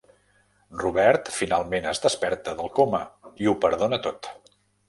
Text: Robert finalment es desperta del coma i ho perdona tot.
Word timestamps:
Robert 0.83 1.29
finalment 1.35 1.87
es 1.93 2.03
desperta 2.07 2.57
del 2.63 2.73
coma 2.81 3.05
i 3.45 3.53
ho 3.53 3.57
perdona 3.67 4.05
tot. 4.09 4.35